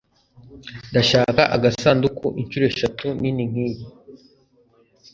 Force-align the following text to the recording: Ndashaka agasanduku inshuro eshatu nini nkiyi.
Ndashaka 0.89 1.41
agasanduku 1.55 2.25
inshuro 2.41 2.65
eshatu 2.71 3.05
nini 3.21 3.43
nkiyi. 3.49 3.83